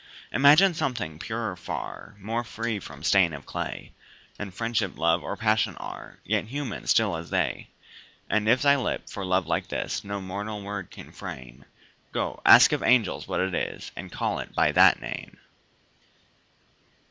[0.31, 3.91] Imagine something purer far, More free from stain of clay
[4.35, 7.67] Than Friendship, Love, or Passion are, Yet human, still as they:
[8.27, 11.65] And if thy lip, for love like this, No mortal word can frame,
[12.13, 15.37] Go, ask of angels what it is, And call it by that name!